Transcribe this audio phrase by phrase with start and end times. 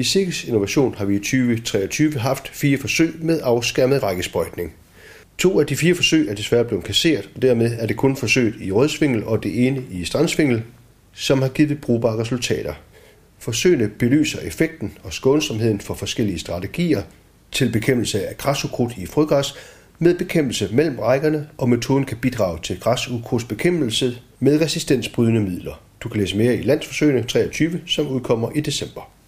[0.00, 4.72] I Sikkes Innovation har vi i 2023 haft fire forsøg med afskærmet rækkesprøjtning.
[5.38, 8.54] To af de fire forsøg er desværre blevet kasseret, og dermed er det kun forsøget
[8.60, 10.62] i Rødsvingel og det ene i Strandsvingel,
[11.12, 12.74] som har givet brugbare resultater.
[13.38, 17.02] Forsøgene belyser effekten og skånsomheden for forskellige strategier
[17.52, 19.54] til bekæmpelse af græsukrudt i frøgræs
[19.98, 25.82] med bekæmpelse mellem rækkerne, og metoden kan bidrage til græsukrudtsbekæmpelse med resistensbrydende midler.
[26.00, 29.19] Du kan læse mere i Landsforsøgene 23, som udkommer i december.